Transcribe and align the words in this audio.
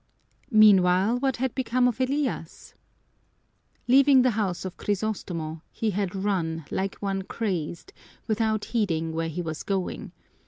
Meanwhile, 0.49 1.19
what 1.19 1.37
had 1.37 1.53
become 1.53 1.87
of 1.87 2.01
Elias? 2.01 2.73
Leaving 3.87 4.23
the 4.23 4.31
house 4.31 4.65
of 4.65 4.75
Crisostomo, 4.75 5.61
he 5.71 5.91
had 5.91 6.15
run 6.15 6.65
like 6.71 6.95
one 6.95 7.21
crazed, 7.21 7.93
without 8.25 8.65
heeding 8.65 9.13
where 9.13 9.29
he 9.29 9.43
was 9.43 9.61
going. 9.61 10.11